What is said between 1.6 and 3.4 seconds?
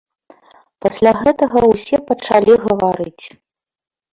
ўсе пачалі гаварыць.